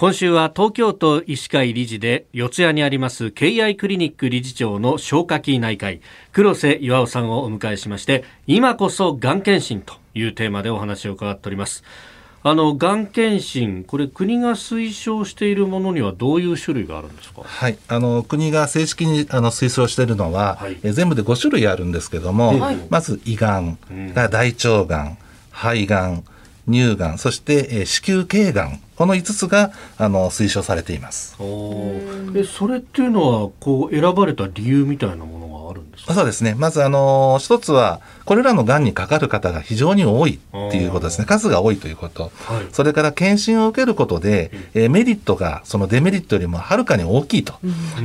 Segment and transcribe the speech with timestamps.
[0.00, 6.00] 今週は東京都医師会理事で四谷にあります敬愛クリニック理事長の消化器内科医
[6.32, 11.84] 黒瀬岩尾さんをお迎えしまして今こそがん検診というテーマでお話を伺っております。
[12.42, 17.42] あのがん検診これ国が推奨しているものにはどういう種類があるんですか？
[17.44, 17.76] はい。
[17.86, 23.76] あの国が正式にあの推奨しているのは、はい、え全部で5種類あるんですけども、はい、まず胃がん
[24.14, 25.18] が大腸がん
[25.50, 26.24] 肺がん
[26.66, 31.34] 乳がんそして、え子宮頸がんこの5つがあの推奨されています。
[31.40, 36.12] えそれっていうのはこう選ばれた理由みたいなものがあるんですか？
[36.12, 36.54] そうですね。
[36.58, 41.24] まずあの一つはこれらのがんにかかる方が非常に多いっていうことですね。
[41.24, 47.54] 数が多いということ、はい、それから検診を受けることで、えー、メリットがそのデメリットよりもはるかに大きいと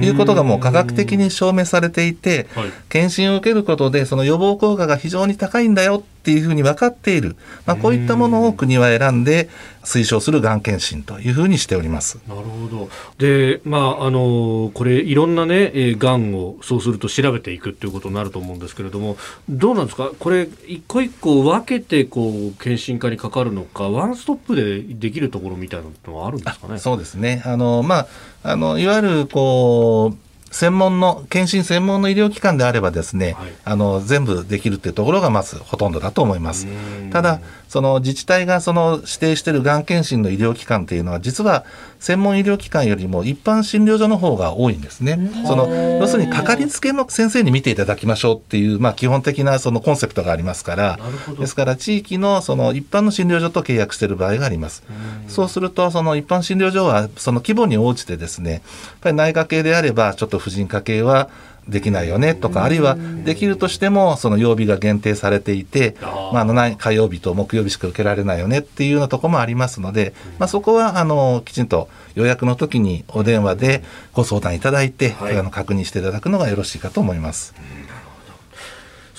[0.00, 2.46] いうことがもう科学的に証明されていて、
[2.88, 7.36] 検診を受けることでその予防効果が非常に高いんだよっていうふうに分かっている、
[7.66, 9.50] まあ、こういったものを国は選んで
[9.82, 12.18] 推奨するがん検診というふうにしております。
[12.26, 12.88] なるほど。
[13.18, 19.18] で、まあ、あのこれいろんなね、えー、がんをそうすると調べていくっていうことになると思うんですけれども
[19.50, 20.12] どうなんですか？
[20.14, 26.78] これ一個一個分けてこう検診化にかかるのかワンストップでできるところみたいなのはあるんですかね？
[26.78, 27.42] そうですね。
[27.44, 28.06] あの、まあ、
[28.42, 30.16] あのいわゆるこう
[30.54, 36.68] 専門の、検診専門の医療機関であればですね、はい、あの、全部できるっていうところがまずほとんどだと思います。
[37.10, 37.40] ただ、
[37.74, 41.64] その自治体がその指定しているがん検診の医療機関っていうのは、実は
[41.98, 45.18] 専門医療機関よりも一般診療所の方が多いんですね。
[45.44, 45.66] その、
[45.98, 50.98] 要するにかかりつけの先生に見ていただきましょうっていう、まあ基本的なそのコンセプトがありますから、
[51.40, 54.84] ですから地域のその一般の診療所と契約している場合があります。
[55.26, 58.62] そうすると、その一般診療所はその規模に応じてですね、やっ
[59.00, 61.30] ぱり内科系であれば、ちょっと婦人科系は
[61.68, 65.96] できないよねとか、あるいはできるとしても、その曜日が限定されていて、
[66.32, 77.54] まあ、の火曜日と木曜日しか受けられないよねっていうようなところもありますので、まあ、そこはあのきちんと予約の時にお電話でご相談いただいて、はい、あの確認していただくのがよろしいかと思います。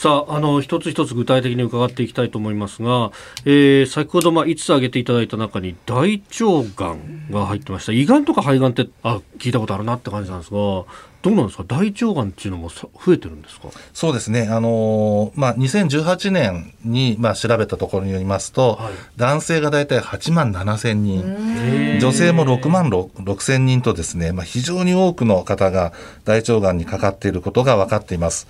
[0.06, 3.12] さあ、あの、一つ一つ具体的に伺っていきたいと思いますが、
[3.44, 7.92] えー、先ほど、まあ、5つ挙げていただいた中に、大腸がんが入ってました。
[7.92, 10.86] 胃がんとか肺がんって、あ、聞いたことあるなって感じなんですが、ど
[11.32, 11.64] うなんですか？
[11.68, 13.70] 大腸がんっていうのも増えてるんですか？
[13.96, 14.48] そうですね。
[14.48, 21.24] あのー、まあ、2018年に、まあ、調べたところによりますと、はい、男性が大体8万7千人、
[22.00, 25.94] 女性も6万6千人とですね、まあ、非常に多くの方が
[26.26, 28.46] 大腸がんにかかっていることが分かっています。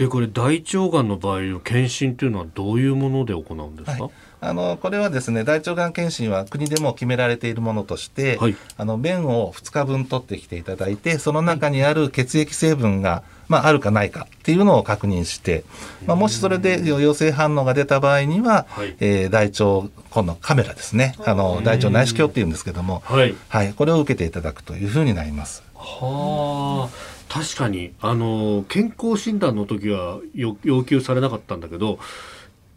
[0.00, 4.12] でこれ大腸がんの場合の検診というのはどういうもので行うんですか、はい。
[4.40, 15.64] あのこれはですね大腸がん検診は国でも決められているものとして、はい、あの便を2日分取ってきていただいてその中にある血液成分が、まあ、あるかないかっていうのを確認して、
[16.06, 21.14] まあ、もしそれで陽性反応が出た場合には、はい、えー、大腸今度カメラですね。
[21.26, 25.62] あの大腸内視鏡っていうんですけども、はい、はい、これを受けていただくというふうになります。
[25.74, 32.00] はあ確かにあの健康診断の時は要求されなかったんだけど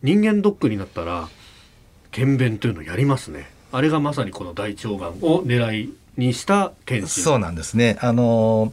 [0.03, 1.27] 人間ドックになったら
[2.11, 3.49] 検便というのをやりますね。
[3.71, 7.23] あれがまさにこの大腸がんを狙いにした検診。
[7.23, 7.97] そうなんですね。
[8.01, 8.71] あの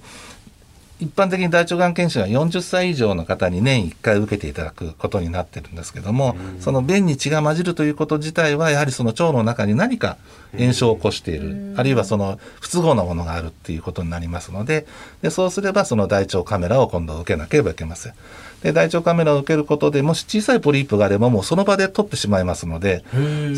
[1.00, 10.18] 一般的に大腸がん検診は40歳以上の方に年1回受けていただくことになってるんですけども、その便に血が混じるということ自体はやはりその腸の中に何か
[10.56, 14.86] 炎症を起こしている、あるいはその不都合なものがあるっていうことになりますので
[15.22, 18.14] でそうすればその大腸カメラを今度受けなければいけません。
[18.62, 23.04] で大腸カメラを受けることでもし小さいポリープがあればもうその場で取ってしまいますので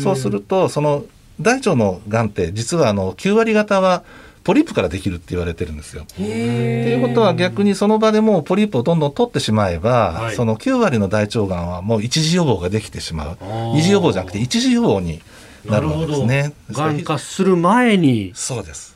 [0.01, 1.03] そうするとその
[1.41, 4.03] 大腸のがんって実はあの9割方は
[4.43, 6.03] ポリープからできるって言われてるんですよ。
[6.03, 13.37] っていうことは逆にその場でもうポリープをどんどん取ってしまえば、はい、その9割の大腸がんはもう一次予防ができてしまう
[13.73, 15.21] 二次予防じゃなくて一次予防に
[15.65, 16.53] なるわけですね。
[16.71, 18.93] がん化する前にそうです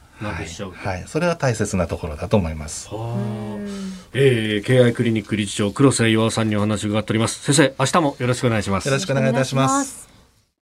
[0.73, 2.89] はい、はい、それは大切なところだと思います。
[4.13, 7.39] えー、敬愛クリニック理事長黒瀬岩さんにお話を伺っております。
[7.41, 8.87] 先生、明日もよろしくお願いします。
[8.87, 10.16] よろしくお願いいたします。